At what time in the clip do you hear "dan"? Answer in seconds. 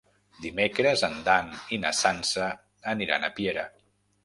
1.27-1.51